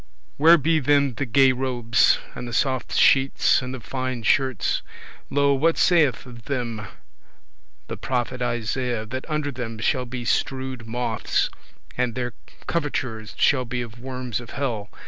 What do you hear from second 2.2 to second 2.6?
and the